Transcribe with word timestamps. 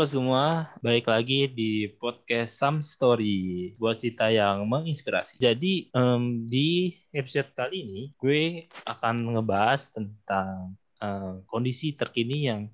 Halo 0.00 0.16
semua, 0.16 0.72
balik 0.80 1.12
lagi 1.12 1.44
di 1.44 1.84
podcast 2.00 2.56
Some 2.56 2.80
Story, 2.80 3.76
buat 3.76 4.00
cerita 4.00 4.32
yang 4.32 4.64
menginspirasi. 4.64 5.36
Jadi 5.36 5.92
um, 5.92 6.48
di 6.48 6.96
episode 7.12 7.52
kali 7.52 7.84
ini, 7.84 8.02
gue 8.16 8.64
akan 8.88 9.36
ngebahas 9.36 9.92
tentang 9.92 10.72
uh, 11.04 11.44
kondisi 11.44 11.92
terkini 11.92 12.48
yang 12.48 12.72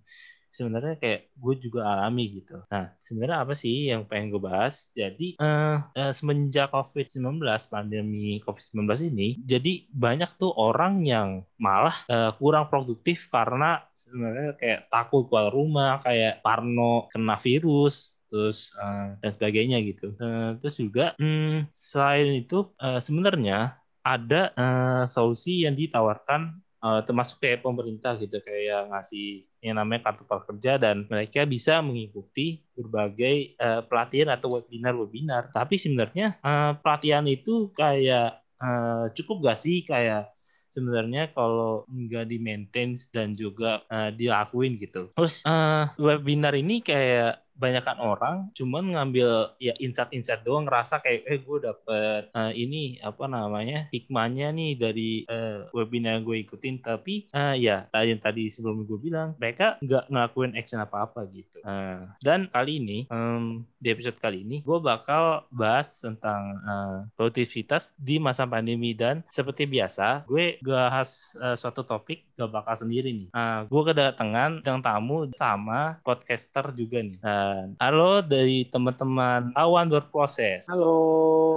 sebenarnya 0.56 0.96
kayak 0.96 1.28
gue 1.36 1.54
juga 1.60 1.84
alami 1.84 2.40
gitu. 2.40 2.64
Nah, 2.72 2.96
sebenarnya 3.04 3.44
apa 3.44 3.52
sih 3.52 3.92
yang 3.92 4.08
pengen 4.08 4.32
gue 4.32 4.40
bahas? 4.40 4.88
Jadi 4.96 5.36
uh, 5.36 5.84
uh, 5.92 6.12
semenjak 6.16 6.72
COVID-19, 6.72 7.44
pandemi 7.68 8.40
COVID-19 8.40 9.12
ini, 9.12 9.36
jadi 9.44 9.84
banyak 9.92 10.40
tuh 10.40 10.56
orang 10.56 11.04
yang 11.04 11.44
malah 11.60 11.94
uh, 12.08 12.32
kurang 12.40 12.72
produktif 12.72 13.28
karena 13.28 13.84
sebenarnya 13.92 14.56
kayak 14.56 14.80
takut 14.88 15.28
keluar 15.28 15.52
rumah, 15.52 16.00
kayak 16.00 16.40
parno 16.40 17.04
kena 17.12 17.36
virus, 17.36 18.16
terus 18.32 18.72
uh, 18.80 19.14
dan 19.20 19.30
sebagainya 19.36 19.78
gitu. 19.84 20.16
Uh, 20.16 20.56
terus 20.58 20.76
juga 20.80 21.12
hmm, 21.20 21.68
selain 21.68 22.40
itu 22.42 22.72
uh, 22.80 22.98
sebenarnya 22.98 23.76
ada 24.06 24.54
uh, 24.54 25.04
solusi 25.10 25.66
yang 25.66 25.74
ditawarkan 25.74 26.62
uh, 26.86 27.00
termasuk 27.02 27.42
kayak 27.42 27.66
pemerintah 27.66 28.14
gitu 28.14 28.38
kayak 28.38 28.86
ngasih 28.94 29.42
yang 29.58 29.82
namanya 29.82 30.06
kartu 30.06 30.22
prakerja 30.22 30.78
dan 30.78 31.02
mereka 31.10 31.42
bisa 31.42 31.82
mengikuti 31.82 32.62
berbagai 32.78 33.58
uh, 33.58 33.82
pelatihan 33.82 34.30
atau 34.38 34.54
webinar-webinar. 34.54 35.50
Tapi 35.50 35.74
sebenarnya 35.74 36.38
uh, 36.46 36.78
pelatihan 36.78 37.26
itu 37.26 37.74
kayak 37.74 38.38
uh, 38.62 39.10
cukup 39.10 39.50
gak 39.50 39.58
sih 39.58 39.82
kayak 39.82 40.30
sebenarnya 40.70 41.32
kalau 41.32 41.88
nggak 41.88 42.28
di 42.28 42.36
maintain 42.36 42.92
dan 43.08 43.32
juga 43.32 43.80
uh, 43.88 44.12
dilakuin 44.12 44.76
gitu. 44.76 45.08
Terus 45.16 45.40
uh, 45.48 45.88
webinar 45.96 46.52
ini 46.52 46.84
kayak 46.84 47.45
banyakkan 47.56 47.96
orang 47.98 48.52
cuman 48.52 48.94
ngambil 48.94 49.56
ya 49.58 49.72
insight-insight 49.80 50.44
doang 50.44 50.68
ngerasa 50.68 51.00
kayak 51.00 51.24
eh 51.24 51.40
gue 51.40 51.58
dapet 51.62 52.22
uh, 52.34 52.52
ini 52.52 52.98
apa 53.00 53.24
namanya 53.30 53.88
hikmahnya 53.94 54.52
nih 54.52 54.72
dari 54.76 55.10
uh, 55.28 55.68
webinar 55.72 56.20
gue 56.20 56.42
ikutin. 56.42 56.82
Tapi 56.82 57.30
uh, 57.32 57.54
ya 57.54 57.86
tadi 57.88 58.12
yang 58.12 58.22
tadi 58.22 58.50
sebelum 58.50 58.82
gue 58.84 58.98
bilang 58.98 59.38
mereka 59.38 59.78
nggak 59.80 60.10
ngelakuin 60.10 60.52
action 60.58 60.82
apa-apa 60.82 61.24
gitu. 61.30 61.62
Uh, 61.62 62.10
dan 62.20 62.50
kali 62.50 62.82
ini 62.82 62.98
um, 63.08 63.62
di 63.78 63.88
episode 63.94 64.18
kali 64.18 64.42
ini 64.42 64.60
gue 64.60 64.78
bakal 64.82 65.46
bahas 65.54 66.02
tentang 66.02 66.58
uh, 66.66 66.98
produktivitas 67.14 67.94
di 67.96 68.18
masa 68.18 68.44
pandemi. 68.44 68.92
Dan 68.96 69.22
seperti 69.30 69.68
biasa 69.68 70.26
gue 70.26 70.58
bahas 70.64 71.36
uh, 71.38 71.54
suatu 71.54 71.86
topik 71.86 72.26
gak 72.34 72.50
bakal 72.50 72.74
sendiri 72.74 73.12
nih. 73.12 73.28
Uh, 73.30 73.62
gue 73.68 73.82
kedatangan 73.92 74.60
yang 74.66 74.80
tamu 74.82 75.30
sama 75.38 76.00
podcaster 76.02 76.74
juga 76.74 77.02
nih. 77.02 77.18
Uh, 77.22 77.45
halo 77.82 78.22
dari 78.24 78.66
teman-teman 78.68 79.52
Awan 79.54 79.90
Berproses. 79.92 80.64
Halo. 80.70 80.96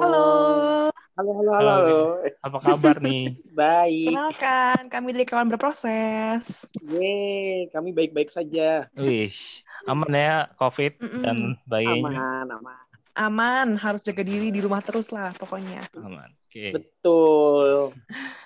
Halo. 0.03 0.25
Halo, 1.19 1.31
halo, 1.35 1.51
halo. 1.51 1.69
halo. 1.69 1.99
Apa 2.39 2.57
kabar 2.63 2.95
nih? 3.03 3.35
baik. 3.59 4.07
Kenalkan, 4.07 4.87
kami 4.87 5.11
dari 5.11 5.27
kawan 5.27 5.51
berproses. 5.51 6.71
Yeay, 6.79 7.67
kami 7.75 7.91
baik-baik 7.91 8.31
saja. 8.31 8.87
Wih, 8.95 9.27
aman 9.83 10.15
ya 10.15 10.47
COVID 10.55 10.95
Mm 11.03 11.09
-mm. 11.11 11.21
dan 11.27 11.37
sebagainya. 11.67 12.15
Aman, 12.15 12.47
aman. 12.55 12.88
Aman, 13.19 13.75
harus 13.75 14.01
jaga 14.07 14.23
diri 14.23 14.47
di 14.47 14.63
rumah 14.63 14.79
terus 14.79 15.11
lah 15.11 15.35
pokoknya. 15.35 15.83
Aman. 15.99 16.31
Oke. 16.47 16.71
Betul. 16.71 17.91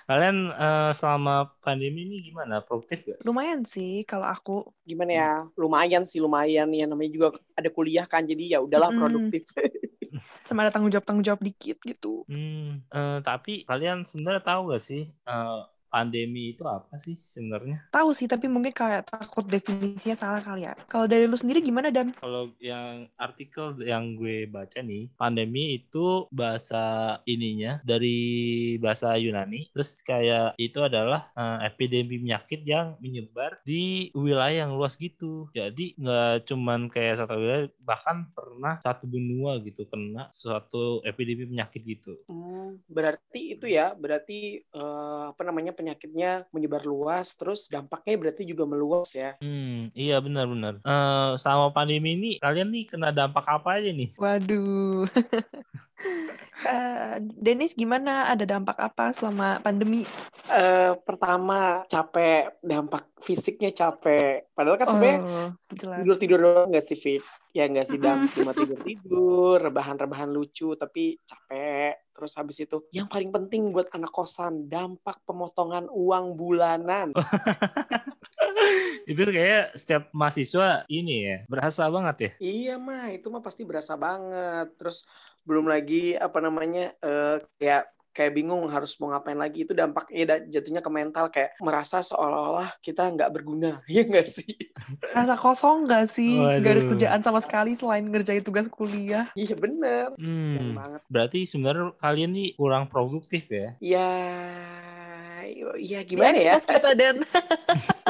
Kalian 0.04 0.52
eh, 0.52 0.90
selama 0.92 1.54
pandemi 1.62 2.04
ini 2.04 2.16
gimana? 2.28 2.60
Produktif 2.60 3.06
gak? 3.06 3.22
Lumayan 3.22 3.62
sih 3.62 4.02
kalau 4.04 4.26
aku. 4.26 4.66
Gimana 4.84 5.10
ya? 5.14 5.30
Lumayan 5.56 6.02
sih, 6.04 6.18
lumayan. 6.20 6.68
Ya 6.74 6.84
namanya 6.90 7.10
juga 7.14 7.28
ada 7.54 7.70
kuliah 7.70 8.04
kan, 8.04 8.26
jadi 8.26 8.58
ya 8.58 8.58
udahlah 8.60 8.90
Mm-mm. 8.92 9.00
produktif. 9.00 9.48
Sama 10.46 10.66
ada 10.66 10.70
tanggung 10.74 10.92
jawab-tanggung 10.92 11.24
jawab 11.24 11.40
dikit 11.40 11.80
gitu. 11.80 12.26
Hmm, 12.28 12.84
eh, 12.92 13.18
tapi 13.24 13.64
kalian 13.64 14.04
sebenarnya 14.04 14.42
tahu 14.44 14.74
gak 14.74 14.82
sih 14.84 15.08
eh, 15.08 15.60
pandemi 15.94 16.50
itu 16.50 16.66
apa 16.66 16.98
sih 16.98 17.14
sebenarnya? 17.22 17.86
Tahu 17.94 18.10
sih, 18.10 18.26
tapi 18.26 18.50
mungkin 18.50 18.74
kayak 18.74 19.06
takut 19.06 19.46
definisinya 19.46 20.18
salah 20.18 20.42
kali 20.42 20.66
ya. 20.66 20.74
Kalau 20.90 21.06
dari 21.06 21.30
lu 21.30 21.38
sendiri 21.38 21.62
gimana, 21.62 21.94
Dan? 21.94 22.10
Kalau 22.18 22.50
yang 22.58 23.06
artikel 23.14 23.78
yang 23.78 24.18
gue 24.18 24.50
baca 24.50 24.82
nih, 24.82 25.06
pandemi 25.14 25.78
itu 25.78 26.26
bahasa 26.34 27.16
ininya 27.30 27.78
dari 27.86 28.18
bahasa 28.82 29.14
Yunani. 29.14 29.70
Terus 29.70 30.02
kayak 30.02 30.58
itu 30.58 30.82
adalah 30.82 31.30
eh, 31.38 31.70
epidemi 31.70 32.18
penyakit 32.18 32.66
yang 32.66 32.98
menyebar 32.98 33.62
di 33.62 34.10
wilayah 34.18 34.66
yang 34.66 34.74
luas 34.74 34.98
gitu. 34.98 35.46
Jadi 35.54 35.94
nggak 35.94 36.50
cuman 36.50 36.90
kayak 36.90 37.22
satu 37.22 37.38
wilayah, 37.38 37.70
bahkan 37.78 38.26
pernah 38.34 38.82
satu 38.82 39.06
benua 39.06 39.62
gitu 39.62 39.86
kena 39.86 40.26
suatu 40.34 40.98
epidemi 41.06 41.46
penyakit 41.46 41.86
gitu. 41.86 42.18
Hmm, 42.26 42.82
berarti 42.90 43.54
itu 43.54 43.70
ya, 43.70 43.94
berarti 43.94 44.58
eh, 44.58 45.24
apa 45.30 45.42
namanya 45.46 45.76
penyakitnya 45.84 46.48
menyebar 46.48 46.80
luas, 46.88 47.36
terus 47.36 47.68
dampaknya 47.68 48.16
berarti 48.16 48.48
juga 48.48 48.64
meluas 48.64 49.12
ya. 49.12 49.36
Hmm, 49.44 49.92
iya 49.92 50.16
benar-benar. 50.16 50.80
Eh 50.80 51.30
sama 51.36 51.68
pandemi 51.76 52.16
ini 52.16 52.30
kalian 52.40 52.72
nih 52.72 52.88
kena 52.88 53.12
dampak 53.12 53.44
apa 53.44 53.76
aja 53.76 53.92
nih? 53.92 54.08
Waduh. 54.16 55.04
Eh, 56.64 57.16
Dennis 57.20 57.76
gimana? 57.76 58.32
Ada 58.32 58.48
dampak 58.48 58.80
apa 58.80 59.12
selama 59.12 59.60
pandemi? 59.60 60.08
Eh 60.48 60.92
pertama 61.04 61.84
capek, 61.84 62.56
dampak 62.64 63.04
fisiknya 63.20 63.68
capek. 63.68 64.48
Padahal 64.56 64.80
kan 64.80 64.88
sebenarnya 64.88 65.22
Oh, 65.24 65.48
tidur 65.74 66.16
tidur 66.16 66.38
doang 66.40 66.68
nggak 66.72 66.84
sih 66.84 66.96
fit? 66.96 67.22
Ya 67.52 67.68
nggak 67.68 67.84
sih 67.84 68.00
dam? 68.00 68.24
Cuma 68.32 68.56
tidur 68.56 68.80
tidur 68.80 69.60
rebahan 69.60 70.00
rebahan 70.00 70.32
lucu 70.32 70.72
tapi 70.78 71.20
capek. 71.28 72.00
Terus 72.14 72.32
habis 72.38 72.56
itu 72.62 72.80
yang 72.94 73.10
paling 73.10 73.28
penting 73.34 73.68
buat 73.74 73.90
anak 73.92 74.14
kosan 74.14 74.70
dampak 74.70 75.20
pemotongan 75.28 75.90
uang 75.92 76.38
bulanan. 76.38 77.12
Itu 79.04 79.28
kayak 79.28 79.76
setiap 79.76 80.08
mahasiswa 80.16 80.88
ini 80.88 81.28
ya 81.28 81.38
berasa 81.44 81.84
banget 81.92 82.16
ya. 82.16 82.30
iya 82.40 82.74
mah 82.80 83.12
itu 83.12 83.28
mah 83.28 83.44
pasti 83.44 83.66
berasa 83.66 83.98
banget. 84.00 84.72
Terus 84.80 85.04
belum 85.48 85.66
lagi 85.68 86.16
apa 86.16 86.38
namanya 86.40 86.92
eh, 87.04 87.36
kayak 87.60 87.84
kayak 88.14 88.32
bingung 88.32 88.70
harus 88.70 88.94
mau 89.02 89.10
ngapain 89.10 89.36
lagi. 89.36 89.66
Itu 89.66 89.74
dampaknya 89.74 90.22
da- 90.30 90.46
jatuhnya 90.46 90.80
ke 90.80 90.90
mental 90.90 91.24
kayak 91.34 91.58
merasa 91.58 91.98
seolah-olah 92.00 92.70
kita 92.80 93.10
nggak 93.10 93.30
berguna. 93.34 93.82
Ya 93.90 94.02
nggak 94.06 94.26
sih? 94.26 94.54
Rasa 95.14 95.34
kosong 95.38 95.86
gak 95.86 96.06
sih? 96.10 96.42
Gak 96.62 96.72
ada 96.78 96.82
kerjaan 96.90 97.20
sama 97.22 97.40
sekali 97.42 97.74
selain 97.78 98.06
ngerjain 98.06 98.42
tugas 98.42 98.66
kuliah. 98.70 99.26
iya 99.38 99.54
bener. 99.54 100.14
Hmm, 100.18 100.74
banget. 100.78 101.00
Berarti 101.10 101.38
sebenarnya 101.46 101.94
kalian 101.98 102.30
nih 102.34 102.48
kurang 102.58 102.84
produktif 102.90 103.50
ya. 103.50 103.74
ya 103.82 104.08
Iya 105.76 106.00
gimana 106.02 106.36
ya? 106.36 106.54
Kita, 106.60 106.92
Dan. 106.96 107.20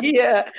Iya, 0.05 0.51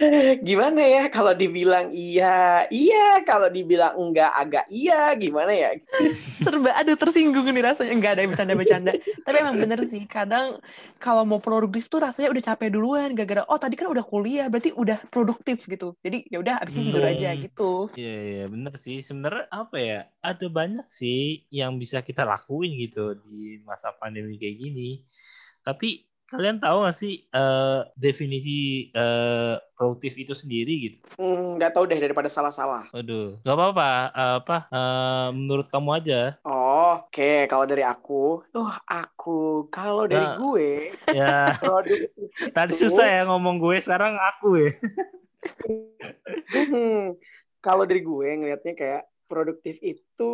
gimana 0.42 0.80
ya 0.80 1.04
kalau 1.12 1.36
dibilang 1.36 1.92
iya, 1.92 2.66
iya, 2.72 3.20
kalau 3.28 3.52
dibilang 3.52 3.94
enggak 3.94 4.32
agak 4.32 4.66
iya, 4.72 5.12
gimana 5.14 5.52
ya? 5.52 5.70
serba 6.42 6.72
aduh 6.74 6.96
tersinggung 6.98 7.44
nih 7.52 7.62
rasanya 7.62 7.94
nggak 8.00 8.12
ada 8.16 8.22
yang 8.26 8.32
bercanda-bercanda 8.32 8.92
tapi 9.28 9.36
emang 9.44 9.58
bener 9.60 9.84
sih 9.86 10.08
kadang 10.08 10.58
kalau 10.98 11.28
mau 11.28 11.44
produktif 11.44 11.92
tuh 11.92 12.02
rasanya 12.06 12.32
udah 12.32 12.44
capek 12.54 12.70
duluan 12.74 13.12
gara-gara 13.14 13.44
oh 13.50 13.60
tadi 13.60 13.76
kan 13.76 13.92
udah 13.92 14.06
kuliah 14.08 14.48
berarti 14.48 14.72
udah 14.74 14.98
produktif 15.12 15.68
gitu 15.68 15.94
jadi 16.00 16.26
ya 16.32 16.38
udah 16.42 16.56
abis 16.64 16.80
ini 16.80 16.90
tidur 16.90 17.06
aja 17.06 17.30
Hmm. 17.36 17.42
gitu 17.44 17.72
Iya, 17.96 18.16
iya 18.24 18.44
bener 18.48 18.74
sih. 18.80 19.00
Sebenarnya 19.04 19.46
apa 19.52 19.78
ya? 19.78 20.00
Ada 20.22 20.48
banyak 20.48 20.88
sih 20.90 21.44
yang 21.52 21.76
bisa 21.78 22.02
kita 22.02 22.24
lakuin 22.24 22.76
gitu 22.80 23.16
di 23.20 23.60
masa 23.64 23.92
pandemi 23.96 24.36
kayak 24.40 24.58
gini. 24.58 25.04
Tapi 25.62 26.04
kalian 26.36 26.60
tahu 26.60 26.84
gak 26.84 26.98
sih 26.98 27.26
eh, 27.26 27.80
definisi 27.96 28.92
eh, 28.92 29.56
produktif 29.74 30.14
itu 30.16 30.34
sendiri 30.36 30.74
gitu? 30.86 30.98
Hmm, 31.16 31.56
Nggak 31.56 31.72
tahu 31.76 31.88
deh 31.88 32.00
daripada 32.00 32.28
salah-salah. 32.28 32.92
Waduh, 32.92 33.40
gak 33.42 33.56
apa-apa. 33.56 33.90
Eh, 34.12 34.36
apa? 34.44 34.58
eh, 34.68 35.28
menurut 35.32 35.68
kamu 35.72 35.90
aja. 35.96 36.22
Oh, 36.44 37.02
Oke, 37.08 37.48
kalau 37.48 37.66
dari 37.66 37.82
aku, 37.82 38.44
oh 38.44 38.72
aku, 38.86 39.68
kalau 39.72 40.06
dari 40.06 40.28
Nah. 40.28 40.36
gue, 40.36 40.70
Ya, 41.16 41.36
produktif 41.64 42.30
tadi 42.52 42.72
itu- 42.76 42.82
susah 42.88 43.08
ya 43.08 43.22
ngomong 43.26 43.58
gue. 43.58 43.80
Sekarang 43.80 44.20
aku 44.20 44.60
ya. 44.60 44.72
Hmm, 46.56 47.16
kalau 47.62 47.86
dari 47.86 48.02
gue 48.02 48.28
ngelihatnya 48.38 48.74
kayak 48.74 49.04
produktif 49.26 49.78
itu 49.82 50.34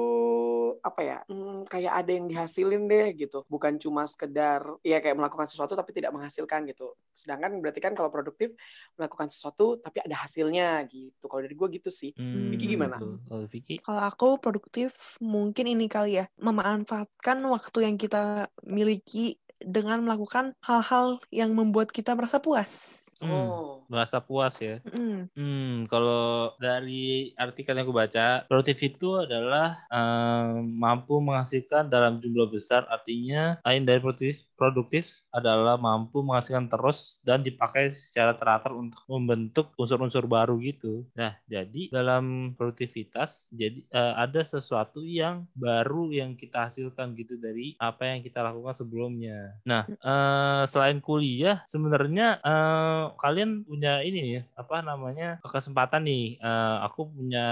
apa 0.82 1.02
ya 1.04 1.20
hmm, 1.28 1.68
kayak 1.68 1.94
ada 1.94 2.12
yang 2.12 2.26
dihasilin 2.32 2.88
deh 2.88 3.14
gitu. 3.14 3.44
Bukan 3.48 3.78
cuma 3.78 4.08
sekedar 4.08 4.64
ya 4.82 5.04
kayak 5.04 5.20
melakukan 5.20 5.48
sesuatu 5.48 5.76
tapi 5.76 5.92
tidak 5.94 6.16
menghasilkan 6.16 6.66
gitu. 6.68 6.96
Sedangkan 7.14 7.60
berarti 7.60 7.80
kan 7.84 7.94
kalau 7.94 8.10
produktif 8.10 8.56
melakukan 8.96 9.30
sesuatu 9.30 9.78
tapi 9.78 10.02
ada 10.02 10.16
hasilnya 10.16 10.82
gitu. 10.90 11.26
Kalau 11.28 11.42
dari 11.44 11.56
gue 11.56 11.68
gitu 11.78 11.90
sih. 11.92 12.12
Hmm, 12.16 12.50
Vicky 12.50 12.66
gimana? 12.72 12.98
Kalau 12.98 13.46
Vicky? 13.48 13.82
kalau 13.84 14.02
aku 14.08 14.28
produktif 14.40 14.94
mungkin 15.20 15.68
ini 15.68 15.92
kali 15.92 16.24
ya 16.24 16.26
memanfaatkan 16.40 17.44
waktu 17.44 17.92
yang 17.92 17.96
kita 18.00 18.48
miliki 18.64 19.38
dengan 19.62 20.02
melakukan 20.02 20.58
hal-hal 20.66 21.22
yang 21.30 21.54
membuat 21.54 21.94
kita 21.94 22.18
merasa 22.18 22.42
puas 22.42 23.06
Hmm, 23.22 23.30
Oh. 23.30 23.86
merasa 23.86 24.18
puas 24.20 24.58
ya. 24.58 24.82
Mm. 24.84 25.30
Hmm, 25.38 25.76
kalau 25.86 26.52
dari 26.58 27.32
artikel 27.38 27.78
yang 27.78 27.86
aku 27.86 27.94
baca, 27.96 28.44
produktif 28.50 28.82
itu 28.84 29.16
adalah 29.22 29.78
em, 29.94 30.66
mampu 30.76 31.22
menghasilkan 31.22 31.88
dalam 31.88 32.18
jumlah 32.18 32.50
besar. 32.50 32.84
Artinya, 32.90 33.62
lain 33.62 33.86
dari 33.86 34.02
produktif, 34.02 34.42
produktif 34.62 35.26
adalah 35.34 35.82
mampu 35.82 36.22
menghasilkan 36.22 36.70
terus 36.70 37.18
dan 37.26 37.42
dipakai 37.42 37.90
secara 37.98 38.38
teratur 38.38 38.78
untuk 38.78 39.02
membentuk 39.10 39.74
unsur-unsur 39.74 40.30
baru 40.30 40.62
gitu. 40.62 41.10
Nah, 41.18 41.34
jadi 41.50 41.90
dalam 41.90 42.54
produktivitas, 42.54 43.50
jadi 43.50 43.82
eh, 43.90 44.14
ada 44.22 44.46
sesuatu 44.46 45.02
yang 45.02 45.50
baru 45.58 46.14
yang 46.14 46.38
kita 46.38 46.70
hasilkan 46.70 47.18
gitu 47.18 47.42
dari 47.42 47.74
apa 47.82 48.06
yang 48.14 48.22
kita 48.22 48.46
lakukan 48.46 48.78
sebelumnya. 48.78 49.58
Nah, 49.66 49.90
eh, 49.90 50.64
selain 50.70 51.02
kuliah, 51.02 51.66
sebenarnya 51.66 52.38
eh, 52.46 53.04
kalian 53.18 53.66
punya 53.66 54.06
ini 54.06 54.38
ya, 54.38 54.42
apa 54.54 54.86
namanya 54.86 55.42
kesempatan 55.42 56.06
nih. 56.06 56.38
eh, 56.38 56.78
aku 56.86 57.10
punya 57.10 57.48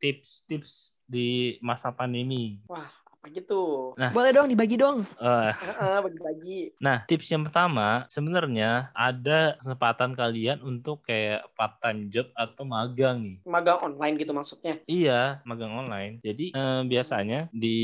tips-tips 0.00 0.96
di 1.04 1.60
masa 1.60 1.92
pandemi. 1.92 2.56
Wah, 2.64 2.88
apa 3.24 3.32
gitu? 3.32 3.96
Boleh 4.12 4.30
dong 4.36 4.52
dibagi 4.52 4.76
dong. 4.76 5.00
Eh, 5.16 5.52
Heeh, 5.56 5.96
bagi-bagi. 6.04 6.76
Nah, 6.76 7.08
tips 7.08 7.32
yang 7.32 7.48
pertama 7.48 8.04
sebenarnya 8.12 8.92
ada 8.92 9.56
kesempatan 9.56 10.12
kalian 10.12 10.60
untuk 10.60 11.00
kayak 11.08 11.48
part 11.56 11.80
time 11.80 12.12
job 12.12 12.28
atau 12.36 12.68
magang 12.68 13.24
nih. 13.24 13.36
Magang 13.48 13.80
online 13.80 14.20
gitu 14.20 14.36
maksudnya. 14.36 14.76
Iya, 14.84 15.40
magang 15.48 15.72
online. 15.72 16.20
Jadi 16.20 16.52
eh, 16.52 16.80
biasanya 16.84 17.48
di 17.48 17.78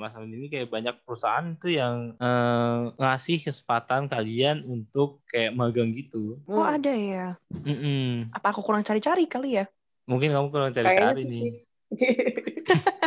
masa 0.00 0.24
ini 0.24 0.48
kayak 0.48 0.72
banyak 0.72 0.96
perusahaan 1.04 1.44
tuh 1.60 1.76
yang 1.76 2.16
eh, 2.16 2.78
ngasih 2.96 3.44
kesempatan 3.44 4.08
kalian 4.08 4.64
untuk 4.64 5.20
kayak 5.28 5.52
magang 5.52 5.92
gitu. 5.92 6.40
Oh 6.48 6.64
Hmm. 6.64 6.80
ada 6.80 6.94
ya. 6.96 7.26
Mm-mm. 7.52 8.32
Apa 8.32 8.56
aku 8.56 8.64
kurang 8.64 8.80
cari-cari 8.80 9.28
kali 9.28 9.60
ya? 9.60 9.68
Mungkin 10.08 10.32
kamu 10.32 10.48
kurang 10.48 10.72
Kayaknya 10.72 11.12
cari-cari 11.12 11.22
sih 11.28 11.28
nih. 11.28 11.52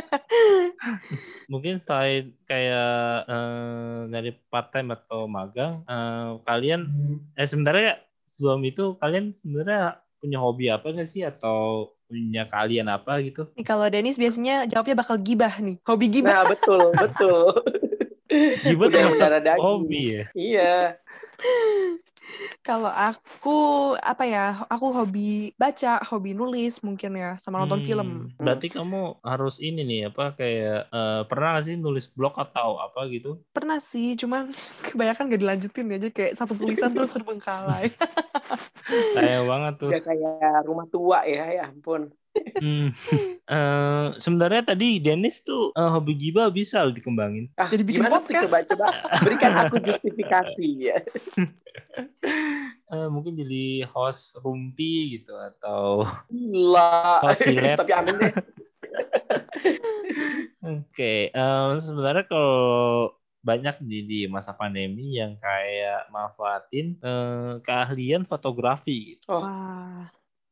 Mungkin 1.52 1.80
selain 1.80 2.34
kayak 2.48 3.28
eh, 3.28 4.00
dari 4.10 4.32
part 4.52 4.72
time 4.72 4.96
atau 4.96 5.28
magang, 5.28 5.84
eh, 5.86 6.30
kalian 6.44 6.82
eh 7.36 7.48
sebenarnya 7.48 8.00
sebelum 8.28 8.62
itu 8.66 8.98
kalian 8.98 9.32
sebenarnya 9.32 10.02
punya 10.24 10.40
hobi 10.40 10.72
apa 10.72 10.88
nggak 10.88 11.10
sih 11.10 11.22
atau 11.28 11.92
punya 12.08 12.48
kalian 12.48 12.88
apa 12.88 13.20
gitu? 13.20 13.52
Nih 13.60 13.66
kalau 13.68 13.90
Dennis 13.92 14.16
biasanya 14.16 14.70
jawabnya 14.72 14.96
bakal 15.04 15.20
gibah 15.20 15.52
nih. 15.60 15.76
Hobi 15.84 16.08
gibah. 16.08 16.32
Nah, 16.32 16.46
betul, 16.48 16.94
betul. 16.96 17.52
Gibah 18.66 18.88
mendarah 18.90 19.42
daging. 19.44 19.62
hobi 19.62 20.02
ya. 20.10 20.26
Iya. 20.34 20.76
Kalau 22.66 22.92
aku 22.92 23.50
apa 24.10 24.24
ya? 24.34 24.40
Aku 24.74 24.86
hobi 24.98 25.52
baca, 25.62 25.88
hobi 26.10 26.30
nulis 26.40 26.72
mungkin 26.88 27.12
ya, 27.22 27.28
sama 27.44 27.56
nonton 27.62 27.82
Hmm, 27.88 27.88
film. 27.88 28.08
Berarti 28.44 28.68
kamu 28.76 28.98
harus 29.30 29.56
ini 29.68 29.80
nih 29.90 30.00
apa 30.10 30.24
kayak 30.40 30.74
eh, 30.96 31.22
pernah 31.30 31.48
nggak 31.54 31.66
sih 31.68 31.76
nulis 31.86 32.06
blog 32.18 32.34
atau 32.44 32.70
apa 32.86 33.00
gitu? 33.14 33.30
Pernah 33.54 33.78
sih, 33.92 34.18
cuman 34.22 34.50
kebanyakan 34.90 35.30
gak 35.34 35.42
dilanjutin 35.44 35.86
ya, 35.94 35.98
jadi 36.02 36.14
kayak 36.18 36.34
satu 36.40 36.54
tulisan 36.58 36.90
terus 36.98 37.14
terbengkalai. 37.14 37.94
Sayang 39.14 39.46
banget 39.52 39.74
tuh. 39.82 39.94
Udah 39.94 40.00
kayak 40.08 40.64
rumah 40.68 40.86
tua 40.94 41.18
ya, 41.34 41.42
ya 41.58 41.62
ampun. 41.72 42.02
Hmm. 42.64 42.90
Eh, 43.44 44.08
sebenarnya 44.24 44.64
tadi 44.64 44.98
Dennis 44.98 45.44
tuh 45.44 45.76
eh, 45.76 45.90
hobi 45.92 46.16
gibah 46.16 46.48
bisa 46.48 46.82
loh 46.88 46.96
dikembangin. 46.96 47.52
Ah, 47.60 47.68
Jadi 47.68 47.84
bikin 47.84 48.08
podcast. 48.08 48.48
coba 48.48 48.58
coba 48.64 48.88
berikan 49.20 49.52
aku 49.68 49.78
justifikasi 49.84 50.70
ya. 50.80 50.98
Eh, 52.94 53.08
mungkin 53.10 53.34
jadi 53.34 53.90
host 53.90 54.38
rumpi 54.40 55.18
gitu 55.20 55.34
atau 55.34 56.08
silet. 57.36 57.74
Tapi 57.76 57.92
amin 57.94 58.16
deh. 58.22 58.34
Oke, 60.64 61.34
em, 61.34 61.72
sebenarnya 61.82 62.24
kalau 62.30 63.12
banyak 63.44 63.76
di, 63.84 64.00
di 64.08 64.20
masa 64.32 64.56
pandemi 64.56 65.20
yang 65.20 65.36
kayak 65.36 66.08
manfaatin 66.14 66.96
eh, 67.02 67.54
keahlian 67.66 68.24
fotografi. 68.24 69.18
gitu. 69.18 69.26
Oh. 69.28 69.44
Wah, 69.44 70.08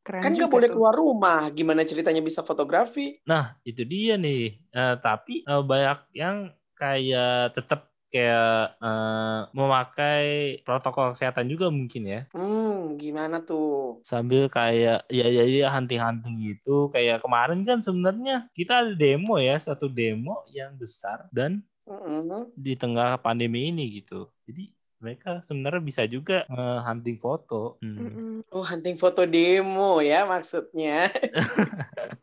keren 0.06 0.22
Kan 0.22 0.30
nggak 0.36 0.50
boleh 0.54 0.68
tuh. 0.68 0.72
keluar 0.72 0.94
rumah. 1.02 1.40
Gimana 1.58 1.82
ceritanya 1.90 2.22
bisa 2.28 2.40
fotografi? 2.50 3.02
Nah, 3.30 3.44
itu 3.68 3.82
dia 3.92 4.12
nih. 4.24 4.38
Eh, 4.78 4.94
tapi 5.04 5.32
eh, 5.50 5.62
banyak 5.70 5.98
yang 6.20 6.36
kayak 6.78 7.54
tetap 7.56 7.80
kayak 8.12 8.42
eh, 8.84 9.38
memakai 9.58 10.24
protokol 10.66 11.06
kesehatan 11.14 11.46
juga 11.52 11.66
mungkin 11.78 12.02
ya. 12.14 12.20
Hmm, 12.32 12.96
gimana 13.00 13.36
tuh? 13.48 14.04
Sambil 14.10 14.42
kayak 14.50 15.06
ya 15.18 15.26
ya 15.36 15.42
ya 15.46 15.66
hunting-hunting 15.74 16.34
gitu. 16.48 16.90
Kayak 16.94 17.22
kemarin 17.22 17.60
kan 17.68 17.78
sebenarnya 17.86 18.34
kita 18.58 18.72
ada 18.82 18.92
demo 18.98 19.38
ya, 19.38 19.54
satu 19.62 19.86
demo 19.86 20.42
yang 20.50 20.74
besar 20.74 21.18
dan 21.30 21.62
Mm-mm. 21.86 22.52
di 22.66 22.72
tengah 22.82 23.18
pandemi 23.24 23.70
ini 23.72 23.82
gitu. 24.02 24.28
Jadi 24.48 24.62
mereka 25.02 25.42
sebenarnya 25.42 25.82
bisa 25.82 26.02
juga 26.06 26.46
eh, 26.46 26.78
hunting 26.86 27.18
foto. 27.18 27.76
Hmm. 27.82 28.46
Oh, 28.54 28.62
hunting 28.62 28.94
foto 28.94 29.26
demo 29.26 29.98
ya 29.98 30.22
maksudnya. 30.24 31.10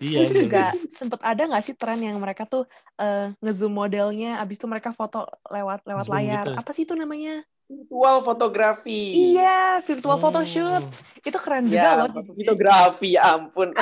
Iya. 0.00 0.28
Itu 0.28 0.32
iya. 0.36 0.42
juga 0.48 0.64
sempet 0.92 1.20
ada 1.24 1.48
nggak 1.48 1.64
sih 1.64 1.72
tren 1.76 1.96
yang 2.00 2.16
mereka 2.20 2.44
tuh 2.44 2.68
eh, 3.00 3.32
ngezoom 3.40 3.72
modelnya, 3.72 4.36
abis 4.40 4.60
itu 4.60 4.68
mereka 4.68 4.92
foto 4.92 5.24
lewat 5.48 5.80
lewat 5.84 6.04
Zoom 6.08 6.12
layar. 6.16 6.44
gitu. 6.44 6.52
Apa 6.60 6.70
sih 6.76 6.84
itu 6.84 6.92
namanya? 6.92 7.40
Virtual 7.66 8.20
fotografi. 8.20 9.32
Iya, 9.32 9.80
virtual 9.84 10.20
photoshoot. 10.20 10.84
Oh, 10.84 10.92
Itu 11.24 11.38
keren 11.40 11.66
juga 11.72 11.82
Ya, 11.82 11.92
loh. 12.04 12.08
fotografi 12.36 13.16
ya 13.16 13.36
ampun. 13.36 13.72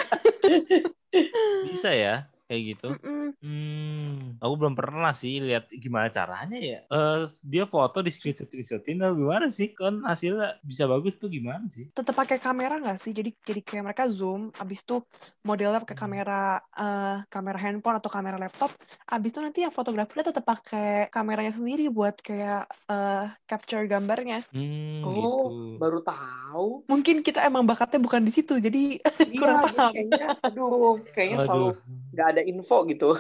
bisa 1.70 1.90
ya 1.94 2.26
kayak 2.48 2.62
gitu. 2.76 2.86
Mm-mm. 2.92 3.34
Hmm, 3.44 4.40
aku 4.40 4.54
belum 4.56 4.72
pernah 4.72 5.12
sih 5.12 5.36
lihat 5.36 5.68
gimana 5.68 6.08
caranya 6.08 6.56
ya. 6.56 6.78
Eh 6.88 7.20
dia 7.44 7.64
foto 7.68 8.00
di 8.00 8.08
screenshot 8.08 8.48
screenshotin 8.48 9.04
atau 9.04 9.16
gimana 9.20 9.46
sih? 9.52 9.68
Kan 9.76 10.00
hasilnya 10.00 10.56
bisa 10.64 10.88
bagus 10.88 11.20
tuh 11.20 11.28
gimana 11.28 11.68
sih? 11.68 11.84
Tetap 11.92 12.14
pakai 12.16 12.40
kamera 12.40 12.80
nggak 12.80 12.96
sih? 13.04 13.12
Jadi 13.12 13.36
jadi 13.44 13.60
kayak 13.60 13.84
mereka 13.92 14.04
zoom, 14.08 14.48
abis 14.56 14.80
itu 14.80 14.96
modelnya 15.44 15.80
pakai 15.84 15.96
kamera 15.96 16.56
eh, 16.72 17.16
kamera 17.28 17.58
handphone 17.60 17.96
atau 18.00 18.08
kamera 18.08 18.36
laptop. 18.40 18.70
Abis 19.12 19.28
itu 19.36 19.40
nanti 19.44 19.58
yang 19.64 19.74
fotografernya 19.74 20.32
tetap 20.32 20.44
pakai 20.48 21.12
kameranya 21.12 21.52
sendiri 21.52 21.92
buat 21.92 22.16
kayak 22.24 22.64
eh, 22.88 23.24
capture 23.44 23.84
gambarnya. 23.84 24.40
Hmm, 24.56 25.04
Oh, 25.04 25.12
gitu. 25.12 25.76
baru 25.76 26.00
tahu. 26.00 26.88
Mungkin 26.88 27.20
kita 27.20 27.44
emang 27.44 27.68
bakatnya 27.68 28.00
bukan 28.00 28.24
di 28.24 28.32
situ, 28.32 28.56
jadi 28.56 28.96
Iya, 29.28 29.40
Kurang 29.40 29.56
paham. 29.60 29.92
kayaknya 29.92 30.26
aduh, 30.40 30.96
kayaknya 31.12 31.38
selalu 31.44 31.68
Aduh, 31.68 31.72
nggak 32.14 32.28
ada 32.38 32.42
info 32.46 32.86
gitu. 32.86 33.10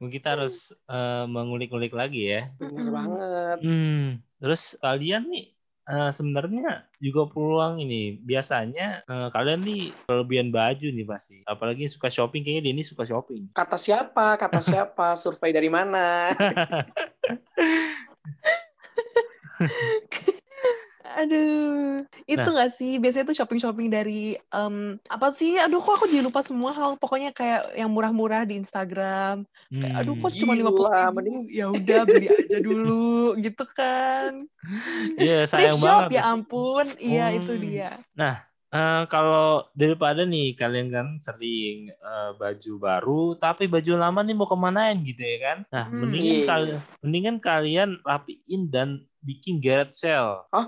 mungkin 0.00 0.18
kita 0.18 0.40
harus 0.40 0.72
eh, 0.88 1.24
mengulik-ulik 1.28 1.92
lagi 1.92 2.32
ya. 2.32 2.48
Bener 2.56 2.88
Mm-mm. 2.88 2.96
banget. 2.96 3.58
Hmm, 3.62 4.04
terus 4.40 4.74
kalian 4.80 5.28
nih 5.28 5.52
eh, 5.84 6.10
sebenarnya 6.10 6.88
juga 6.98 7.28
peluang 7.28 7.84
ini. 7.84 8.16
Biasanya 8.18 9.04
eh, 9.04 9.28
kalian 9.30 9.60
nih 9.62 9.92
kelebihan 10.08 10.48
baju 10.48 10.88
nih 10.88 11.06
pasti. 11.06 11.44
Apalagi 11.44 11.84
suka 11.92 12.08
shopping 12.08 12.40
kayaknya 12.40 12.70
dia 12.70 12.72
ini 12.72 12.82
suka 12.82 13.04
shopping. 13.04 13.52
Kata 13.52 13.76
siapa? 13.76 14.40
Kata 14.40 14.64
siapa? 14.64 15.12
Survei 15.20 15.52
dari 15.52 15.68
mana? 15.68 16.32
Aduh, 21.18 22.06
itu 22.24 22.38
Nah. 22.40 22.54
nggak 22.54 22.70
sih 22.70 22.96
biasanya 22.96 23.26
tuh 23.26 23.36
shopping-shopping 23.36 23.90
dari 23.90 24.22
em, 24.38 24.74
apa 25.04 25.28
sih? 25.28 25.58
Aduh, 25.58 25.82
kok 25.82 25.98
aku 25.98 26.06
jadi 26.06 26.22
lupa 26.22 26.40
semua 26.40 26.70
hal. 26.70 26.94
Pokoknya 26.94 27.34
kayak 27.34 27.74
yang 27.74 27.90
murah-murah 27.90 28.46
di 28.46 28.54
Instagram. 28.54 29.42
Kayak, 29.68 29.94
aduh, 29.98 30.14
kok 30.16 30.30
Hmm. 30.30 30.38
cuma 30.38 30.52
lima 30.54 30.70
puluh 30.70 30.90
mending- 31.10 31.50
Ya 31.50 31.66
udah 31.66 32.00
beli 32.04 32.26
aja 32.28 32.58
dulu, 32.60 33.34
gitu 33.44 33.64
kan? 33.68 34.46
Iya, 35.18 35.44
Thrift 35.44 35.74
sayang 35.74 35.78
shop 35.78 36.00
banget. 36.06 36.14
ya 36.14 36.22
ampun, 36.24 36.86
iya 36.98 37.26
itu 37.34 37.52
Hmm. 37.52 37.62
dia. 37.62 37.90
Eh, 38.68 39.02
kalau 39.08 39.64
daripada 39.72 40.28
nih 40.28 40.52
kalian 40.52 40.92
kan 40.92 41.06
sering 41.18 41.88
eh, 41.88 42.30
baju 42.36 42.72
baru 42.76 43.22
tapi 43.34 43.64
baju 43.64 43.96
lama 43.96 44.20
nih 44.20 44.36
mau 44.36 44.44
kemanain 44.44 45.00
gitu 45.00 45.24
ya 45.24 45.36
kan 45.40 45.58
nah 45.72 45.84
Hmm, 45.88 46.04
mendingan 46.04 46.36
iya. 46.36 46.44
kalian 46.44 46.78
mendingan 47.00 47.36
kalian 47.40 47.90
rapiin 48.04 48.68
dan 48.68 48.88
bikin 49.28 49.60
garage 49.60 50.00
sale. 50.00 50.48
Oh, 50.48 50.66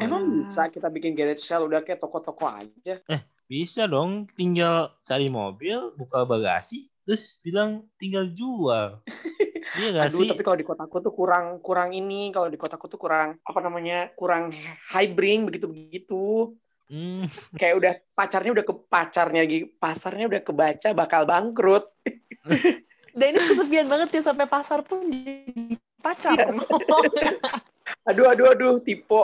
Emang 0.00 0.24
bisa 0.40 0.72
kita 0.72 0.88
bikin 0.88 1.12
garage 1.12 1.44
sale? 1.44 1.68
Udah 1.68 1.84
kayak 1.84 2.00
toko-toko 2.00 2.48
aja? 2.48 2.96
bisa 3.44 3.84
dong. 3.84 4.24
Tinggal 4.32 4.96
cari 5.04 5.28
mobil 5.28 5.92
buka 6.00 6.24
bagasi 6.24 6.88
terus 7.04 7.42
bilang 7.42 7.84
tinggal 8.00 8.30
jual. 8.32 9.02
Iya 9.70 9.94
gak 9.94 10.10
Aduh, 10.10 10.26
sih? 10.26 10.28
tapi 10.34 10.42
kalau 10.42 10.58
di 10.58 10.66
kotaku 10.66 10.96
tuh 10.98 11.14
kurang 11.14 11.62
kurang 11.62 11.94
ini, 11.94 12.34
kalau 12.34 12.50
di 12.50 12.58
kotaku 12.58 12.90
tuh 12.90 12.98
kurang 12.98 13.38
apa 13.38 13.58
namanya? 13.62 14.10
kurang 14.18 14.50
high 14.90 15.06
bring 15.14 15.46
begitu-begitu. 15.46 16.58
Hmm, 16.90 17.30
Kayak 17.60 17.74
udah 17.78 17.92
pacarnya 18.18 18.50
udah 18.50 18.64
ke 18.66 18.74
pacarnya 18.90 19.46
lagi, 19.46 19.70
pasarnya 19.78 20.26
udah 20.26 20.42
kebaca 20.42 20.88
bakal 20.90 21.22
bangkrut. 21.22 21.86
Dennis 23.14 23.46
kesepian 23.46 23.86
banget 23.86 24.10
ya 24.10 24.22
sampai 24.26 24.46
pasar 24.50 24.82
pun 24.82 25.06
jadi 25.06 25.78
pacar. 26.00 26.50
Aduh, 28.08 28.26
aduh, 28.30 28.54
aduh, 28.54 28.74
tipe. 28.80 29.22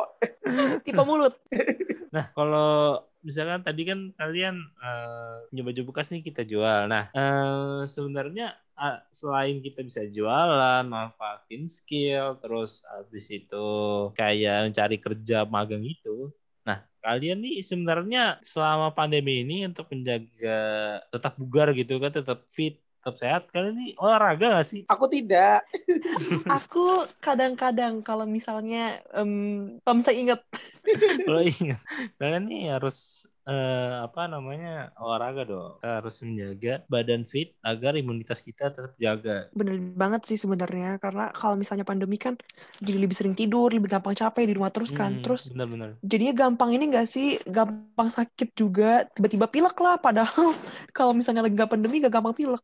Tipe 0.85 1.03
mulut. 1.03 1.35
Nah, 2.15 2.33
kalau 2.33 3.03
misalkan 3.21 3.61
tadi 3.61 3.83
kan 3.85 4.09
kalian 4.17 4.57
uh, 4.81 5.45
nyoba-nyoba 5.53 5.91
bekas 5.93 6.09
nih 6.09 6.25
kita 6.25 6.49
jual. 6.49 6.89
Nah, 6.89 7.13
uh, 7.13 7.85
sebenarnya 7.85 8.57
uh, 8.79 9.05
selain 9.13 9.61
kita 9.61 9.85
bisa 9.85 10.07
jualan, 10.07 10.87
manfaatin 10.87 11.69
skill, 11.69 12.41
terus 12.41 12.87
habis 12.89 13.27
itu 13.29 13.67
kayak 14.17 14.71
mencari 14.71 14.97
kerja 14.97 15.45
magang 15.45 15.85
itu. 15.85 16.31
Nah, 16.63 16.81
kalian 17.05 17.43
nih 17.43 17.61
sebenarnya 17.61 18.41
selama 18.41 18.95
pandemi 18.97 19.45
ini 19.45 19.67
untuk 19.67 19.91
menjaga 19.93 20.59
tetap 21.11 21.37
bugar 21.37 21.75
gitu 21.77 22.01
kan, 22.01 22.15
tetap 22.15 22.47
fit, 22.49 22.81
tetap 23.07 23.23
sehat 23.23 23.43
kalian 23.55 23.79
ini 23.79 23.89
olahraga 24.03 24.59
gak 24.59 24.67
sih? 24.67 24.83
Aku 24.91 25.07
tidak. 25.07 25.63
Aku 26.59 27.07
kadang-kadang 27.23 28.03
kalau 28.03 28.27
misalnya 28.27 28.99
um, 29.15 29.79
kalau 29.87 30.03
misalnya 30.03 30.21
inget 30.27 30.41
Kalau 31.23 31.43
ingat 31.47 31.79
kalian 32.19 32.51
nih 32.51 32.75
harus 32.75 33.31
eh, 33.47 33.95
apa 34.07 34.27
namanya 34.27 34.91
olahraga 34.99 35.43
dong. 35.47 35.79
Kita 35.79 36.03
harus 36.03 36.17
menjaga 36.23 36.73
badan 36.91 37.23
fit 37.23 37.55
agar 37.63 37.95
imunitas 37.95 38.43
kita 38.43 38.71
tetap 38.75 38.93
jaga. 38.99 39.49
bener 39.55 39.79
banget 39.95 40.23
sih 40.29 40.39
sebenarnya 40.39 40.99
karena 40.99 41.31
kalau 41.33 41.55
misalnya 41.55 41.87
pandemi 41.87 42.19
kan 42.19 42.35
jadi 42.83 42.99
lebih 42.99 43.17
sering 43.17 43.35
tidur, 43.39 43.71
lebih 43.73 43.89
gampang 43.89 44.15
capek 44.15 44.45
di 44.51 44.55
rumah 44.59 44.71
terus 44.75 44.91
kan. 44.91 45.19
Hmm, 45.19 45.23
Terus 45.25 45.51
benar-benar. 45.51 45.97
jadinya 46.03 46.35
gampang 46.37 46.71
ini 46.77 46.85
gak 46.91 47.07
sih 47.09 47.39
gampang 47.47 48.11
sakit 48.11 48.53
juga 48.55 49.07
tiba-tiba 49.15 49.47
pilek 49.49 49.77
lah 49.81 49.97
padahal 49.99 50.53
kalau 50.97 51.13
misalnya 51.17 51.43
lagi 51.47 51.55
gak 51.57 51.71
pandemi 51.73 52.03
gak 52.03 52.15
gampang 52.15 52.35
pilek 52.37 52.63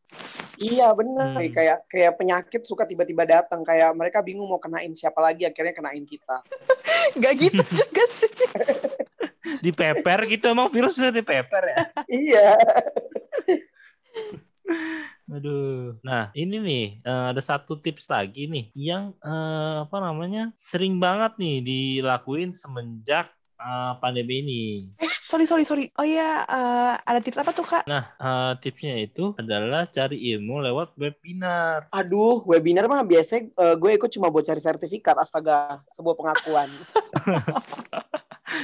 Iya, 0.62 0.94
bener. 0.94 1.32
Hmm. 1.34 1.50
Kayak 1.50 1.78
kayak 1.90 2.12
penyakit 2.20 2.62
suka 2.62 2.84
tiba-tiba 2.86 3.24
datang. 3.26 3.66
Kayak 3.66 3.96
mereka 3.98 4.22
bingung 4.22 4.46
mau 4.46 4.60
kenain 4.62 4.92
siapa 4.94 5.18
lagi, 5.18 5.42
akhirnya 5.48 5.74
kenain 5.74 6.04
kita. 6.06 6.44
gak 7.22 7.34
gitu 7.40 7.62
juga 7.82 8.04
sih 8.14 8.30
Dipeper 9.64 10.18
gitu 10.30 10.44
emang 10.50 10.70
virus 10.70 10.94
bisa 10.94 11.10
dipeper 11.10 11.64
ya? 11.66 11.76
iya. 12.06 12.48
Aduh. 15.26 15.96
Nah, 16.04 16.30
ini 16.32 16.56
nih 16.60 16.84
eh, 17.02 17.24
ada 17.34 17.42
satu 17.42 17.74
tips 17.74 18.06
lagi 18.06 18.46
nih 18.46 18.70
yang 18.76 19.10
eh, 19.18 19.76
apa 19.82 19.96
namanya? 19.98 20.52
sering 20.54 21.00
banget 21.02 21.34
nih 21.40 21.56
dilakuin 21.64 22.52
semenjak 22.54 23.32
eh, 23.58 23.92
pandemi 23.98 24.44
ini. 24.44 24.62
eh 25.00 25.12
sorry 25.18 25.48
sorry 25.48 25.64
sorry 25.64 25.88
oh 25.96 26.04
iya 26.04 26.44
eh, 26.44 26.94
ada 27.00 27.18
tips 27.24 27.40
apa 27.40 27.56
tuh 27.56 27.64
kak 27.64 27.88
Nah, 27.88 28.12
eh, 28.12 28.52
tipsnya 28.60 29.00
itu 29.00 29.32
adalah 29.34 29.88
cari 29.88 30.20
ilmu 30.36 30.60
lewat 30.62 30.94
webinar. 30.94 31.88
Aduh, 31.90 32.44
webinar 32.44 32.84
mah 32.86 33.02
biasanya 33.02 33.48
eh, 33.50 33.74
gue 33.80 33.90
ikut 33.96 34.10
cuma 34.12 34.28
buat 34.28 34.44
cari 34.44 34.60
sertifikat. 34.60 35.16
Astaga, 35.16 35.80
sebuah 35.90 36.14
pengakuan. 36.14 36.68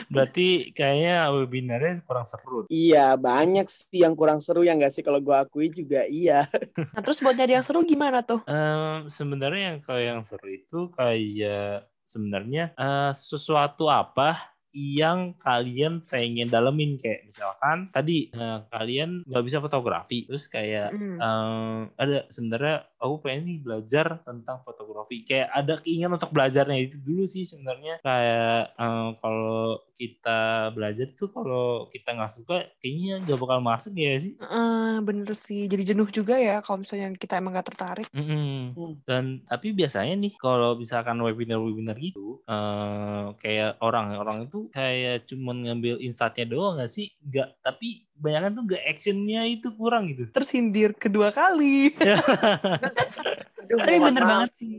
Berarti 0.09 0.73
kayaknya 0.73 1.29
webinarnya 1.33 2.01
kurang 2.05 2.25
seru. 2.25 2.65
iya, 2.73 3.15
banyak 3.15 3.69
sih 3.69 4.03
yang 4.05 4.17
kurang 4.17 4.41
seru 4.41 4.65
yang 4.65 4.81
gak 4.81 4.93
sih 4.93 5.05
kalau 5.05 5.21
gue 5.21 5.37
akui 5.37 5.69
juga 5.69 6.09
iya. 6.09 6.49
nah 6.97 7.01
terus 7.05 7.21
buat 7.21 7.37
nyari 7.37 7.61
yang 7.61 7.67
seru 7.67 7.85
gimana 7.85 8.25
tuh 8.25 8.41
Em, 8.49 9.07
sebenarnya 9.13 9.63
yang 9.75 9.79
kayak 9.85 10.05
yang 10.09 10.23
seru 10.25 10.49
itu 10.49 10.89
kayak 10.97 11.87
sebenarnya 12.09 12.73
eh, 12.75 13.13
sesuatu 13.13 13.93
apa 13.93 14.58
yang 14.73 15.35
kalian 15.37 16.05
pengen 16.05 16.49
dalemin. 16.49 17.01
Kayak 17.01 17.29
misalkan 17.29 17.91
tadi 17.91 18.29
eh, 18.31 18.59
kalian 18.69 19.25
nggak 19.25 19.45
bisa 19.45 19.59
fotografi. 19.59 20.29
Terus 20.29 20.47
kayak 20.47 20.91
Mm. 20.93 21.19
em, 21.21 21.81
ada 21.95 22.25
sebenarnya 22.33 22.77
aku 22.99 23.15
pengen 23.23 23.43
nih 23.47 23.59
belajar 23.63 24.21
tentang 24.25 24.59
fotografi. 24.65 25.23
Kayak 25.23 25.49
ada 25.55 25.75
keinginan 25.79 26.17
untuk 26.17 26.33
belajarnya. 26.33 26.79
Itu 26.79 26.97
dulu 27.01 27.25
sih 27.29 27.45
sebenarnya. 27.45 28.01
Kayak 28.03 28.75
em, 28.77 29.09
kalau 29.21 29.83
kita 29.99 30.71
belajar 30.79 31.11
tuh 31.19 31.27
kalau 31.35 31.91
kita 31.91 32.15
nggak 32.15 32.31
suka 32.31 32.71
kayaknya 32.79 33.19
nggak 33.27 33.39
bakal 33.39 33.59
masuk 33.59 33.99
ya 33.99 34.15
sih. 34.17 34.39
Eh, 34.39 34.97
bener 35.03 35.35
sih. 35.35 35.67
Jadi 35.67 35.83
jenuh 35.95 36.07
juga 36.09 36.39
ya 36.39 36.63
kalau 36.63 36.87
misalnya 36.87 37.11
kita 37.19 37.39
emang 37.43 37.59
gak 37.59 37.69
tertarik. 37.75 38.09
Mm-mm. 38.15 38.79
Hmm. 38.79 38.95
Dan 39.03 39.25
tapi 39.45 39.75
biasanya 39.75 40.15
nih 40.15 40.33
kalau 40.39 40.79
misalkan 40.79 41.19
webinar-webinar 41.19 41.99
gitu, 41.99 42.41
eh, 42.47 43.25
kayak 43.43 43.83
orang-orang 43.83 44.47
itu 44.47 44.58
kayak 44.75 45.31
cuman 45.31 45.57
ngambil 45.63 46.03
insight-nya 46.03 46.47
doang 46.51 46.75
nggak 46.75 46.91
sih? 46.91 47.15
Nggak, 47.23 47.49
tapi 47.63 48.09
banyak 48.19 48.51
tuh 48.51 48.63
nggak 48.67 48.85
actionnya 48.91 49.43
itu 49.47 49.69
kurang 49.79 50.11
gitu. 50.11 50.27
tersindir 50.35 50.91
kedua 50.99 51.31
kali 51.31 51.95
Aduh, 53.63 53.79
tapi 53.79 53.95
bener 54.03 54.23
maaf. 54.27 54.31
banget 54.35 54.51
sih 54.59 54.75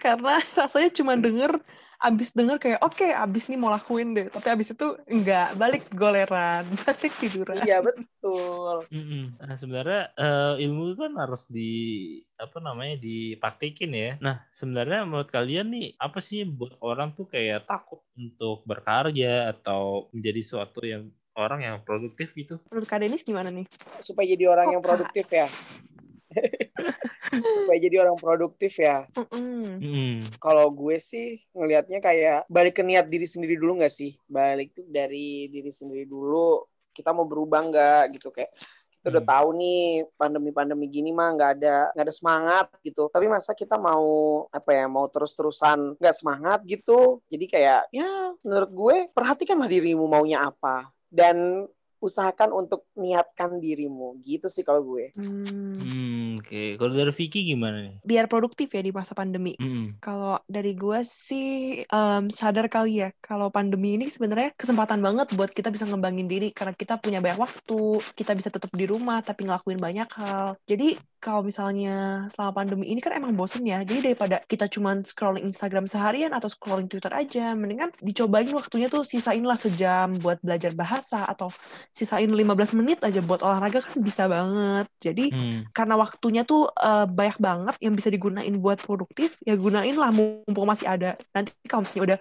karena 0.00 0.40
rasanya 0.56 0.90
cuma 0.96 1.12
denger 1.20 1.52
abis 2.02 2.34
denger 2.34 2.58
kayak 2.58 2.80
oke 2.82 3.06
abis 3.06 3.46
nih 3.46 3.58
mau 3.58 3.70
lakuin 3.70 4.10
deh 4.12 4.26
tapi 4.26 4.50
abis 4.50 4.74
itu 4.74 4.98
enggak 5.06 5.54
balik 5.54 5.86
goleran 5.94 6.66
balik 6.82 7.12
tiduran 7.22 7.62
Iya, 7.62 7.78
betul. 7.78 8.86
Mm-mm. 8.90 9.38
Nah, 9.38 9.54
sebenarnya 9.54 10.02
eh, 10.18 10.54
ilmu 10.66 10.90
itu 10.90 10.96
kan 10.98 11.14
harus 11.14 11.46
di 11.46 11.70
apa 12.34 12.58
namanya 12.58 12.98
dipraktekin 12.98 13.92
ya. 13.94 14.10
Nah, 14.18 14.42
sebenarnya 14.50 15.06
menurut 15.06 15.30
kalian 15.30 15.70
nih 15.70 15.86
apa 15.96 16.18
sih 16.18 16.42
buat 16.42 16.74
orang 16.82 17.14
tuh 17.14 17.30
kayak 17.30 17.70
takut 17.70 18.02
untuk 18.18 18.66
berkarya 18.66 19.52
atau 19.54 20.10
menjadi 20.10 20.42
suatu 20.42 20.82
yang 20.82 21.06
orang 21.32 21.64
yang 21.64 21.76
produktif 21.80 22.36
gitu? 22.36 22.60
menurut 22.68 22.84
kak 22.84 23.00
Denis 23.00 23.24
gimana 23.24 23.48
nih 23.48 23.64
Supaya 24.04 24.26
jadi 24.28 24.44
orang 24.52 24.68
Kok, 24.68 24.72
yang 24.76 24.82
Kak? 24.82 24.88
produktif 24.92 25.26
ya. 25.32 25.46
Supaya 27.32 27.78
jadi 27.80 28.04
orang 28.04 28.20
produktif 28.20 28.76
ya. 28.76 29.08
Mm-mm. 29.16 30.20
Kalau 30.36 30.68
gue 30.68 31.00
sih 31.00 31.40
ngelihatnya 31.56 32.04
kayak 32.04 32.44
balik 32.52 32.76
ke 32.78 32.82
niat 32.84 33.08
diri 33.08 33.24
sendiri 33.24 33.56
dulu 33.56 33.80
nggak 33.80 33.92
sih? 33.92 34.12
Balik 34.28 34.76
tuh 34.76 34.84
dari 34.88 35.48
diri 35.48 35.72
sendiri 35.72 36.04
dulu. 36.04 36.60
Kita 36.92 37.16
mau 37.16 37.24
berubah 37.24 37.60
nggak 37.72 38.02
gitu 38.20 38.28
kayak 38.28 38.52
kita 39.02 39.18
udah 39.18 39.24
Hmm. 39.26 39.34
tahu 39.34 39.48
nih 39.58 39.82
pandemi-pandemi 40.14 40.86
gini 40.86 41.10
mah 41.10 41.34
nggak 41.34 41.50
ada 41.58 41.90
nggak 41.90 42.06
ada 42.06 42.14
semangat 42.14 42.66
gitu. 42.86 43.10
Tapi 43.10 43.26
masa 43.26 43.50
kita 43.50 43.74
mau 43.74 44.06
apa 44.54 44.70
ya 44.70 44.86
mau 44.86 45.10
terus-terusan 45.10 45.98
nggak 45.98 46.16
semangat 46.16 46.62
gitu? 46.68 47.18
Jadi 47.26 47.44
kayak 47.50 47.90
ya 47.90 48.30
menurut 48.46 48.70
gue 48.70 48.96
perhatikanlah 49.10 49.66
dirimu 49.66 50.06
maunya 50.06 50.46
apa 50.46 50.86
dan 51.10 51.66
usahakan 52.02 52.50
untuk 52.52 52.84
niatkan 52.98 53.62
dirimu 53.62 54.18
gitu 54.26 54.50
sih 54.50 54.66
kalau 54.66 54.82
gue. 54.82 55.14
Hmm, 55.14 55.78
Hmm, 55.82 56.42
oke. 56.42 56.76
Kalau 56.76 56.92
dari 56.92 57.12
Vicky 57.14 57.40
gimana 57.46 57.78
nih? 57.80 57.94
biar 58.02 58.26
produktif 58.26 58.68
ya 58.74 58.82
di 58.82 58.90
masa 58.90 59.14
pandemi 59.14 59.54
Mm-mm. 59.56 60.02
Kalau 60.02 60.36
dari 60.50 60.74
gue 60.74 61.00
sih 61.06 61.46
em, 61.86 62.24
sadar 62.28 62.66
kali 62.66 63.04
ya 63.06 63.08
kalau 63.22 63.48
pandemi 63.48 63.94
ini 63.94 64.10
sebenarnya 64.10 64.50
kesempatan 64.58 64.98
banget 64.98 65.30
buat 65.38 65.50
kita 65.54 65.70
bisa 65.70 65.86
ngembangin 65.86 66.26
diri 66.26 66.50
karena 66.50 66.74
kita 66.74 66.98
punya 66.98 67.22
banyak 67.22 67.38
waktu, 67.38 67.82
kita 68.18 68.32
bisa 68.34 68.50
tetap 68.50 68.70
di 68.74 68.84
rumah 68.84 69.22
tapi 69.22 69.46
ngelakuin 69.46 69.78
banyak 69.78 70.08
hal. 70.18 70.58
Jadi 70.66 70.98
kalau 71.22 71.46
misalnya 71.46 72.26
selama 72.34 72.50
pandemi 72.58 72.90
ini 72.90 72.98
kan 72.98 73.14
emang 73.14 73.30
bosen 73.38 73.62
ya, 73.62 73.86
jadi 73.86 74.10
daripada 74.10 74.42
kita 74.42 74.66
cuman 74.66 75.06
scrolling 75.06 75.46
Instagram 75.46 75.86
seharian 75.86 76.34
atau 76.34 76.50
scrolling 76.50 76.90
Twitter 76.90 77.14
aja, 77.14 77.54
mendingan 77.54 77.94
dicobain 78.02 78.50
waktunya 78.50 78.90
tuh 78.90 79.06
sisain 79.06 79.46
lah 79.46 79.54
sejam 79.54 80.18
buat 80.18 80.42
belajar 80.42 80.74
bahasa 80.74 81.22
atau 81.22 81.46
sisain 81.92 82.28
15 82.32 82.72
menit 82.72 82.98
aja 83.04 83.20
buat 83.20 83.40
olahraga 83.44 83.84
kan 83.84 83.98
bisa 84.00 84.24
banget. 84.26 84.86
Jadi 85.04 85.22
Hmm. 85.30 85.72
karena 85.76 85.94
waktunya 85.96 86.42
tuh 86.44 86.68
eh, 86.68 87.04
banyak 87.08 87.36
banget 87.40 87.74
yang 87.84 87.94
bisa 87.96 88.08
digunain 88.12 88.54
buat 88.60 88.78
produktif 88.80 89.36
ya 89.48 89.56
gunain 89.56 89.96
lah 89.96 90.10
mumpung 90.12 90.68
masih 90.68 90.84
ada 90.88 91.16
nanti 91.32 91.52
kalau 91.64 91.84
misalnya 91.84 92.04
udah 92.12 92.18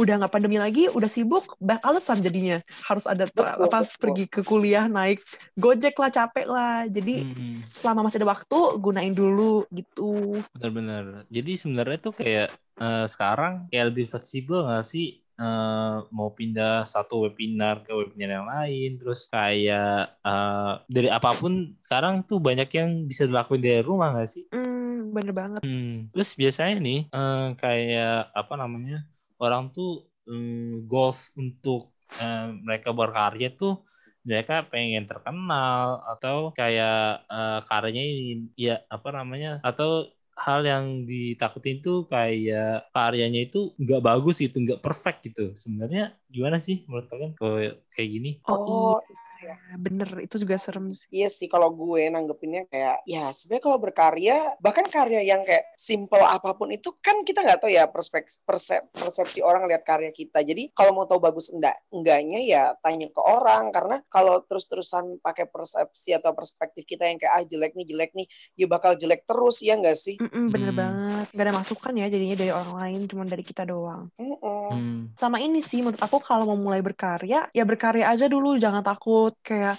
udah 0.00 0.14
nggak 0.22 0.32
pandemi 0.34 0.58
lagi 0.58 0.90
udah 0.90 1.10
sibuk 1.10 1.56
banyak 1.62 1.82
alasan 1.86 2.18
jadinya 2.22 2.58
harus 2.88 3.04
ada 3.06 3.24
tra- 3.30 3.56
Betul, 3.56 3.66
apa 3.66 3.86
betul. 3.86 3.94
pergi 3.98 4.24
ke 4.30 4.40
kuliah 4.46 4.86
naik 4.90 5.22
gojek 5.58 5.94
lah 5.98 6.10
capek 6.10 6.46
lah 6.50 6.86
jadi 6.90 7.22
Mm-mm. 7.22 7.64
selama 7.74 8.06
masih 8.06 8.18
ada 8.22 8.30
waktu 8.34 8.58
gunain 8.82 9.14
dulu 9.14 9.66
gitu 9.74 10.38
Benar-benar. 10.54 11.04
Jadi 11.36 11.50
sebenarnya 11.62 11.98
tuh 12.06 12.12
kayak 12.20 12.46
eh, 12.82 13.04
sekarang 13.12 13.52
kayak 13.70 13.86
lebih 13.90 14.06
fleksibel 14.12 14.58
nggak 14.66 14.82
sih? 14.92 15.04
Eh, 15.34 15.96
mau 16.14 16.30
pindah 16.30 16.86
satu 16.86 17.26
webinar 17.26 17.82
ke 17.82 17.90
webinar 17.90 18.38
yang 18.38 18.46
lain, 18.46 18.90
terus 19.02 19.26
kayak 19.26 20.14
eh, 20.22 20.72
dari 20.86 21.10
apa 21.10 21.34
pun 21.34 21.74
sekarang 21.82 22.22
tuh 22.22 22.38
banyak 22.38 22.70
yang 22.70 22.90
bisa 23.10 23.26
dilakuin 23.26 23.58
dari 23.58 23.82
rumah 23.82 24.14
nggak 24.14 24.30
sih? 24.30 24.46
hmm, 24.54 25.10
bener 25.10 25.34
banget 25.34 25.60
Hmm. 25.66 26.06
Terus 26.14 26.30
biasanya 26.38 26.78
nih 26.78 27.00
eh, 27.10 27.46
kayak 27.58 28.30
apa 28.30 28.54
namanya 28.54 29.02
orang 29.42 29.74
tuh 29.74 30.06
hmm, 30.30 30.86
goals 30.86 31.34
untuk 31.34 31.90
eh, 32.22 32.54
mereka 32.62 32.94
berkarya 32.94 33.50
tuh 33.58 33.82
mereka 34.22 34.64
pengen 34.70 35.04
terkenal 35.10 35.98
atau 36.14 36.54
kayak 36.54 37.26
eh, 37.26 37.60
karyanya 37.66 38.04
ini 38.06 38.46
ya 38.54 38.86
apa 38.86 39.08
namanya 39.10 39.58
atau 39.66 40.06
hal 40.34 40.60
yang 40.66 40.84
ditakutin 41.06 41.78
tuh 41.84 42.04
kayak 42.10 42.90
karyanya 42.94 43.40
itu 43.46 43.72
nggak 43.78 44.00
bagus 44.02 44.36
gitu 44.42 44.56
nggak 44.64 44.80
perfect 44.82 45.18
gitu. 45.30 45.54
Sebenarnya 45.54 46.14
gimana 46.34 46.58
sih 46.58 46.82
menurut 46.90 47.06
kalian 47.06 47.32
kalau 47.38 47.62
kayak 47.94 48.10
gini? 48.10 48.30
Oh, 48.50 48.58
Oh, 48.58 48.98
iya, 49.38 49.54
bener. 49.78 50.08
Itu 50.18 50.34
juga 50.36 50.58
serem 50.58 50.90
sih. 50.90 51.06
Iya 51.14 51.30
sih 51.30 51.46
kalau 51.46 51.70
gue 51.70 52.10
nanggepinnya 52.10 52.66
kayak 52.66 53.06
ya 53.06 53.30
sebenarnya 53.30 53.62
kalau 53.62 53.78
berkarya 53.78 54.36
bahkan 54.58 54.82
karya 54.90 55.22
yang 55.22 55.46
kayak 55.46 55.62
simple 55.78 56.18
apa 56.18 56.58
pun 56.58 56.74
itu 56.74 56.90
kan 56.98 57.22
kita 57.22 57.46
nggak 57.46 57.62
tahu 57.62 57.70
ya 57.70 57.86
perspek- 57.86 58.42
persep- 58.42 58.90
persepsi 58.90 59.46
orang 59.46 59.70
lihat 59.70 59.86
karya 59.86 60.10
kita. 60.10 60.42
Jadi 60.42 60.74
kalau 60.74 60.96
mau 60.96 61.06
tahu 61.06 61.22
bagus 61.22 61.54
enggak 61.54 61.78
enggaknya 61.94 62.40
ya 62.42 62.62
tanya 62.82 63.06
ke 63.12 63.20
orang 63.22 63.70
karena 63.70 64.02
kalau 64.10 64.42
terus-terusan 64.42 65.22
pakai 65.22 65.46
persepsi 65.46 66.16
atau 66.16 66.34
perspektif 66.34 66.82
kita 66.82 67.06
yang 67.06 67.20
kayak 67.20 67.30
ah 67.30 67.44
jelek 67.46 67.78
nih 67.78 67.86
jelek 67.86 68.10
nih 68.16 68.26
ya 68.58 68.66
bakal 68.66 68.98
jelek 68.98 69.22
terus 69.22 69.62
ya 69.62 69.78
enggak 69.78 69.94
sih? 69.94 70.18
Mm-mm, 70.18 70.50
bener 70.50 70.72
Hmm. 70.74 70.80
banget. 70.80 71.26
Gak 71.30 71.44
ada 71.46 71.54
masukan 71.54 71.92
ya 71.94 72.06
jadinya 72.08 72.34
dari 72.34 72.50
orang 72.50 72.74
lain, 72.74 73.00
cuma 73.06 73.22
dari 73.22 73.44
kita 73.44 73.62
doang. 73.62 74.08
Mm-mm. 74.16 74.64
Hmm. 74.64 75.00
Sama 75.12 75.44
ini 75.44 75.60
sih, 75.60 75.84
menurut 75.84 76.00
aku 76.00 76.16
kalau 76.26 76.44
mau 76.50 76.58
mulai 76.66 76.80
berkarya, 76.86 77.36
ya 77.58 77.62
berkarya 77.70 78.04
aja 78.12 78.26
dulu, 78.34 78.48
jangan 78.64 78.82
takut. 78.88 79.32
Kayak 79.48 79.74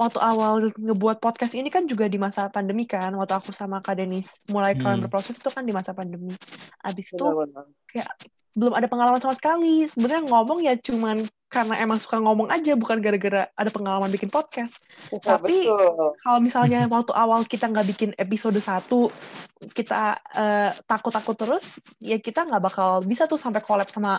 waktu 0.00 0.18
awal 0.20 0.52
ngebuat 0.86 1.16
podcast 1.24 1.52
ini 1.58 1.68
kan 1.74 1.82
juga 1.90 2.04
di 2.12 2.18
masa 2.24 2.40
pandemi 2.54 2.84
kan, 2.84 3.10
waktu 3.18 3.34
aku 3.38 3.50
sama 3.60 3.76
Kak 3.84 3.96
Denis 3.98 4.28
mulai 4.52 4.72
kalian 4.80 5.00
Hmm. 5.00 5.04
berproses 5.08 5.36
itu 5.40 5.48
kan 5.56 5.64
di 5.68 5.72
masa 5.78 5.92
pandemi. 5.98 6.32
Abis 6.88 7.06
itu 7.12 7.24
Benar-benar. 7.24 7.64
Belum 8.56 8.72
ada 8.72 8.88
pengalaman 8.88 9.20
sama 9.20 9.36
sekali. 9.36 9.84
Sebenarnya 9.84 10.24
ngomong 10.24 10.64
ya 10.64 10.74
cuman 10.74 11.22
karena 11.46 11.78
emang 11.78 12.02
suka 12.02 12.18
ngomong 12.18 12.50
aja, 12.50 12.74
bukan 12.74 12.98
gara-gara 12.98 13.46
ada 13.52 13.70
pengalaman 13.70 14.10
bikin 14.10 14.26
podcast. 14.26 14.82
Tapi- 15.14 15.62
Betul. 15.62 16.18
Kalau 16.18 16.40
misalnya 16.40 16.82
waktu 16.90 17.12
awal 17.12 17.44
kita 17.44 17.70
nggak 17.70 17.86
bikin 17.86 18.10
episode 18.16 18.58
1, 18.58 18.90
kita 19.70 20.00
eh, 20.34 20.70
takut-takut 20.84 21.32
terus, 21.32 21.78
ya 21.96 22.18
kita 22.18 22.44
nggak 22.44 22.60
bakal 22.60 23.00
bisa 23.00 23.24
tuh 23.24 23.38
sampai 23.38 23.62
collab 23.62 23.86
sama 23.86 24.18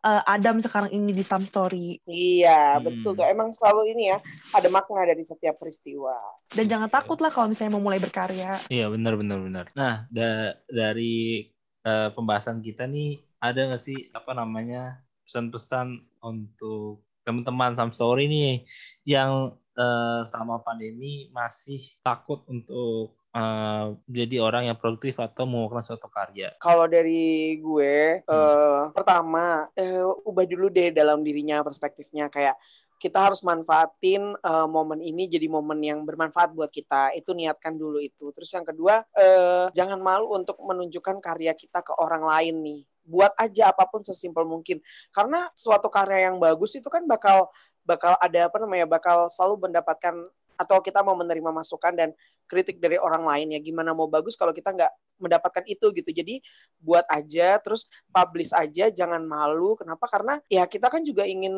eh, 0.00 0.22
Adam 0.24 0.58
sekarang 0.58 0.88
ini 0.90 1.12
di 1.12 1.20
Some 1.20 1.44
Story. 1.44 2.00
Iya, 2.08 2.80
Hmm. 2.80 2.88
betul 2.88 3.14
tuh. 3.14 3.26
Emang 3.28 3.52
selalu 3.52 3.92
ini 3.92 4.08
ya, 4.08 4.18
ada 4.50 4.68
makna 4.68 5.04
dari 5.04 5.22
setiap 5.22 5.58
peristiwa. 5.58 6.16
Dan 6.48 6.66
jangan 6.66 6.88
takut 6.88 7.20
lah 7.20 7.28
kalau 7.28 7.52
misalnya 7.52 7.76
mau 7.76 7.84
mulai 7.84 7.98
berkarya. 7.98 8.56
Iya 8.66 8.88
benar 8.88 9.14
benar 9.14 9.38
benar. 9.38 9.66
Nah 9.74 10.06
da- 10.08 10.56
dari 10.66 11.46
eh, 11.82 12.08
pembahasan 12.14 12.62
kita 12.62 12.86
nih 12.86 13.18
ada 13.42 13.60
nggak 13.66 13.82
sih 13.82 13.98
apa 14.14 14.30
namanya 14.38 15.02
pesan-pesan 15.26 15.98
untuk 16.22 17.02
teman-teman 17.26 17.74
Sam 17.74 17.90
Story 17.90 18.30
nih 18.30 18.62
yang 19.02 19.58
eh, 19.74 20.20
selama 20.30 20.62
pandemi 20.62 21.26
masih 21.34 21.82
takut 22.06 22.46
untuk 22.46 23.18
eh, 23.34 23.86
jadi 24.06 24.36
orang 24.38 24.70
yang 24.70 24.78
produktif 24.78 25.18
atau 25.18 25.42
mengeluarkan 25.42 25.82
suatu 25.82 26.06
karya. 26.06 26.54
Kalau 26.62 26.86
dari 26.86 27.58
gue, 27.58 28.22
eh, 28.22 28.82
pertama 28.94 29.66
eh, 29.74 30.06
ubah 30.22 30.46
dulu 30.46 30.70
deh 30.70 30.94
dalam 30.94 31.26
dirinya 31.26 31.66
perspektifnya 31.66 32.30
kayak 32.30 32.54
kita 33.02 33.18
harus 33.18 33.42
manfaatin 33.42 34.38
eh, 34.38 34.66
momen 34.70 35.02
ini 35.02 35.26
jadi 35.26 35.50
momen 35.50 35.82
yang 35.82 36.06
bermanfaat 36.06 36.54
buat 36.54 36.70
kita. 36.70 37.10
Itu 37.18 37.34
niatkan 37.34 37.74
dulu 37.74 37.98
itu. 37.98 38.30
Terus 38.30 38.54
yang 38.54 38.62
kedua, 38.62 39.02
eh, 39.18 39.66
jangan 39.74 39.98
malu 39.98 40.30
untuk 40.30 40.62
menunjukkan 40.62 41.18
karya 41.18 41.58
kita 41.58 41.82
ke 41.82 41.90
orang 41.98 42.22
lain 42.22 42.62
nih. 42.62 42.82
Buat 43.02 43.34
aja 43.38 43.74
apa 43.74 43.86
pun 43.90 44.02
sesimpel 44.06 44.46
mungkin. 44.46 44.78
Karena 45.10 45.50
suatu 45.58 45.90
karya 45.90 46.30
yang 46.30 46.38
bagus 46.38 46.78
itu 46.78 46.86
kan 46.86 47.06
bakal 47.06 47.50
bakal 47.82 48.14
ada 48.22 48.46
apa 48.46 48.56
namanya 48.62 48.86
bakal 48.86 49.26
selalu 49.26 49.70
mendapatkan 49.70 50.14
atau 50.62 50.78
kita 50.78 51.02
mau 51.02 51.18
menerima 51.18 51.50
masukan 51.50 51.90
dan 51.96 52.14
kritik 52.46 52.78
dari 52.78 53.00
orang 53.00 53.24
lain 53.26 53.56
ya. 53.56 53.60
Gimana 53.64 53.96
mau 53.96 54.06
bagus 54.06 54.38
kalau 54.38 54.54
kita 54.54 54.70
nggak 54.70 54.92
mendapatkan 55.22 55.64
itu 55.66 55.90
gitu. 55.94 56.10
Jadi 56.10 56.42
buat 56.78 57.06
aja 57.08 57.58
terus 57.62 57.88
publish 58.10 58.52
aja 58.54 58.90
jangan 58.92 59.22
malu. 59.24 59.74
Kenapa? 59.78 60.06
Karena 60.06 60.38
ya 60.46 60.66
kita 60.68 60.90
kan 60.92 61.02
juga 61.02 61.26
ingin 61.26 61.54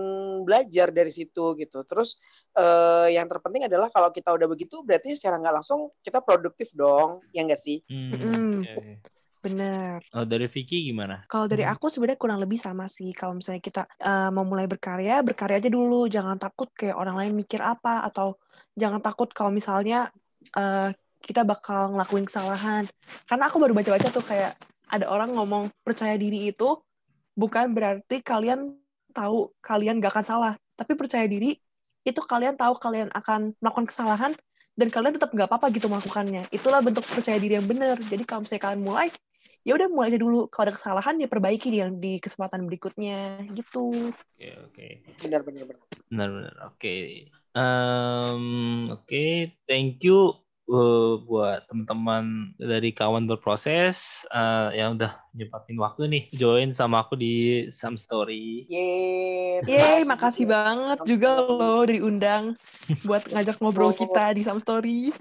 belajar 0.47 0.95
dari 0.95 1.11
situ 1.11 1.59
gitu. 1.59 1.83
Terus 1.85 2.17
eh, 2.57 3.17
yang 3.19 3.27
terpenting 3.29 3.67
adalah 3.67 3.91
kalau 3.91 4.09
kita 4.15 4.33
udah 4.33 4.47
begitu 4.47 4.81
berarti 4.87 5.17
secara 5.17 5.41
nggak 5.41 5.55
langsung 5.61 5.93
kita 6.01 6.23
produktif 6.23 6.71
dong. 6.73 7.25
Ya 7.35 7.43
nggak 7.45 7.61
sih? 7.61 7.83
Hmm, 7.91 8.63
Mm-mm. 8.63 9.01
Bener. 9.45 10.01
Oh, 10.17 10.25
dari 10.25 10.49
Vicky 10.49 10.89
gimana? 10.89 11.29
Kalau 11.29 11.45
dari 11.45 11.69
Hmm. 11.69 11.77
aku 11.77 11.93
sebenarnya 11.93 12.17
kurang 12.17 12.41
lebih 12.41 12.57
sama 12.57 12.89
sih. 12.89 13.13
Kalau 13.13 13.37
misalnya 13.37 13.61
kita 13.61 13.83
eh, 14.01 14.31
mau 14.33 14.49
mulai 14.49 14.65
berkarya, 14.65 15.21
berkarya 15.21 15.61
aja 15.61 15.69
dulu. 15.69 16.09
Jangan 16.09 16.41
takut 16.41 16.73
kayak 16.73 16.97
orang 16.97 17.21
lain 17.21 17.33
mikir 17.37 17.61
apa 17.61 18.09
atau 18.09 18.41
jangan 18.73 19.05
takut 19.05 19.29
kalau 19.37 19.53
misalnya 19.53 20.09
eh, 20.57 20.97
kita 21.21 21.45
bakal 21.45 21.93
ngelakuin 21.93 22.25
kesalahan. 22.25 22.89
Karena 23.29 23.53
aku 23.53 23.61
baru 23.61 23.77
baca-baca 23.77 24.09
tuh 24.09 24.25
kayak 24.25 24.57
ada 24.89 25.05
orang 25.13 25.37
ngomong 25.37 25.69
percaya 25.85 26.17
diri 26.17 26.49
itu 26.49 26.81
bukan 27.37 27.77
berarti 27.77 28.25
kalian 28.25 28.73
tahu 29.13 29.53
kalian 29.61 30.01
gak 30.01 30.13
akan 30.15 30.27
salah, 30.27 30.53
tapi 30.75 30.97
percaya 30.97 31.25
diri 31.29 31.55
itu 32.05 32.21
kalian 32.21 32.57
tahu 32.57 32.77
kalian 32.77 33.09
akan 33.13 33.57
melakukan 33.61 33.87
kesalahan 33.89 34.33
dan 34.75 34.89
kalian 34.91 35.15
tetap 35.17 35.31
nggak 35.33 35.49
apa-apa 35.49 35.71
gitu 35.73 35.87
melakukannya. 35.89 36.51
Itulah 36.51 36.83
bentuk 36.83 37.07
percaya 37.07 37.39
diri 37.39 37.57
yang 37.57 37.65
benar. 37.65 37.97
Jadi 37.97 38.23
kalau 38.27 38.43
misalnya 38.45 38.63
kalian 38.69 38.83
mulai, 38.83 39.09
ya 39.65 39.73
udah 39.75 39.89
mulai 39.89 40.13
aja 40.13 40.21
dulu. 40.21 40.47
Kalau 40.53 40.71
ada 40.71 40.77
kesalahan 40.77 41.17
ya 41.17 41.27
perbaiki 41.27 41.73
di 41.73 41.79
yang 41.81 41.97
di 41.97 42.21
kesempatan 42.21 42.69
berikutnya 42.69 43.49
gitu. 43.57 44.13
Oke, 44.13 44.49
oke. 44.71 44.87
benar-benar 45.25 45.65
benar 45.65 45.83
Benar-benar. 46.13 46.55
Oke. 46.71 46.95
Em, 47.55 48.45
oke, 48.93 49.27
thank 49.65 50.05
you 50.05 50.37
uh, 50.69 51.21
buat 51.25 51.65
teman-teman 51.69 52.55
dari 52.57 52.91
kawan 52.93 53.29
berproses 53.29 54.25
uh, 54.33 54.73
yang 54.73 54.97
udah 54.97 55.13
nyepatin 55.35 55.77
waktu 55.79 56.03
nih 56.09 56.25
join 56.35 56.71
sama 56.73 57.05
aku 57.05 57.17
di 57.19 57.67
Some 57.71 58.01
Story. 58.01 58.67
Yeay, 58.69 59.65
Yeay, 59.67 60.01
makasih 60.07 60.45
kasih 60.45 60.47
banget 60.49 60.99
juga 61.07 61.29
loh 61.47 61.85
diundang 61.85 62.59
buat 63.09 63.27
ngajak 63.29 63.61
ngobrol 63.61 63.93
kita 63.95 64.35
di 64.35 64.43
Some 64.45 64.61
Story. 64.61 65.13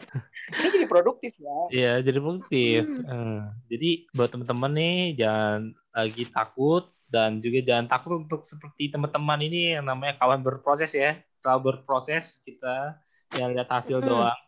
Ini 0.52 0.68
jadi 0.76 0.88
produktif 0.88 1.34
ya 1.40 1.58
Iya, 1.72 1.94
jadi 2.04 2.20
produktif. 2.20 2.84
Hmm. 2.84 3.04
Eh, 3.08 3.42
jadi 3.72 3.90
buat 4.12 4.30
teman-teman 4.30 4.72
nih 4.76 4.98
jangan 5.16 5.60
lagi 5.96 6.24
takut 6.28 6.84
dan 7.08 7.40
juga 7.40 7.60
jangan 7.64 7.88
takut 7.88 8.26
untuk 8.26 8.42
seperti 8.44 8.90
teman-teman 8.90 9.40
ini 9.46 9.78
yang 9.80 9.86
namanya 9.86 10.18
kawan 10.20 10.42
berproses 10.42 10.92
ya. 10.92 11.16
Setelah 11.40 11.60
berproses 11.62 12.42
kita 12.44 12.98
yang 13.38 13.56
lihat 13.56 13.70
hasil 13.72 14.02
Hmm. 14.02 14.10
doang. 14.10 14.42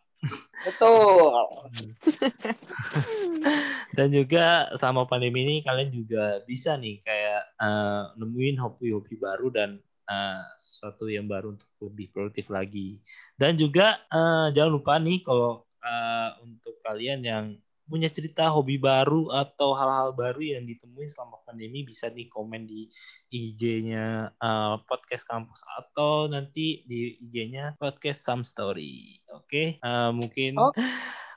betul 0.66 1.30
Dan 3.96 4.08
juga 4.10 4.72
sama 4.80 5.04
pandemi 5.06 5.44
ini 5.44 5.56
kalian 5.62 5.92
juga 5.92 6.40
bisa 6.42 6.74
nih 6.74 6.98
kayak 7.04 7.42
eh, 7.60 8.04
nemuin 8.18 8.56
hobi-hobi 8.58 9.14
baru 9.20 9.52
dan 9.52 9.78
eh, 10.08 10.42
sesuatu 10.58 11.06
yang 11.06 11.28
baru 11.28 11.54
untuk 11.54 11.68
lebih 11.84 12.10
produktif 12.10 12.48
lagi. 12.50 12.98
Dan 13.36 13.54
juga 13.54 14.00
eh, 14.08 14.46
jangan 14.56 14.72
lupa 14.72 14.98
nih 14.98 15.22
kalau 15.22 15.65
eh, 15.86 16.30
untuk 16.42 16.82
kalian 16.82 17.22
yang 17.22 17.46
punya 17.86 18.10
cerita 18.10 18.50
hobi 18.50 18.82
baru 18.82 19.30
atau 19.30 19.70
hal-hal 19.78 20.10
baru 20.10 20.42
yang 20.42 20.66
ditemuin 20.66 21.06
selama 21.06 21.38
pandemi 21.46 21.86
bisa 21.86 22.10
nih 22.10 22.26
komen 22.26 22.66
di 22.66 22.90
IG-nya 23.30 24.34
eh, 24.34 24.74
podcast 24.90 25.22
kampus 25.22 25.62
atau 25.78 26.26
nanti 26.26 26.82
di 26.90 27.14
IG-nya 27.22 27.78
podcast 27.78 28.26
Some 28.26 28.42
Story. 28.42 29.22
Oke, 29.30 29.78
Eh, 29.78 30.10
mungkin 30.10 30.58
Oke. 30.58 30.82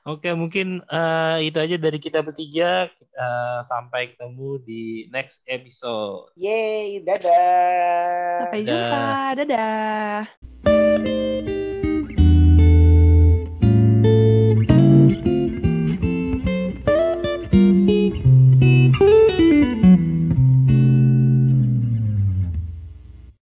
Oke, 0.08 0.32
mungkin 0.32 0.80
eh, 0.90 1.38
itu 1.46 1.60
aja 1.60 1.76
dari 1.76 2.00
kita 2.00 2.24
bertiga. 2.24 2.88
Eh, 3.00 3.60
sampai 3.68 4.16
ketemu 4.16 4.50
di 4.64 4.84
next 5.12 5.44
episode. 5.44 6.32
Yeay, 6.40 7.04
dadah 7.04 8.48
Sampai 8.48 8.62
jumpa. 8.64 9.04
Dadah. 9.38 11.59